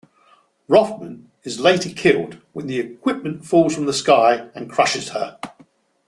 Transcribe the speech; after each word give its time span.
Rothman 0.67 1.29
is 1.43 1.59
later 1.59 1.89
killed 1.91 2.39
when 2.53 2.65
the 2.65 2.79
equipment 2.79 3.45
falls 3.45 3.75
from 3.75 3.85
the 3.85 3.93
sky 3.93 4.49
and 4.55 4.67
crushes 4.67 5.09
her. 5.09 5.37